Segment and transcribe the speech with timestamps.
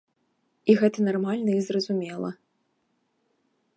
[0.73, 2.31] І гэта нармальна і зразумела.